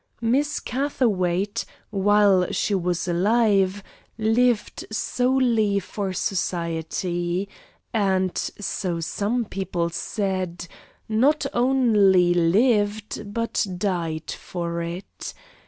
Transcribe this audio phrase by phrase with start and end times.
[0.19, 0.65] Mrs.
[0.65, 3.83] Catherwaight, while she was alive,
[4.17, 7.47] lived solely for society,
[7.93, 10.67] and, so some people said,
[11.07, 15.35] not only lived but died for it.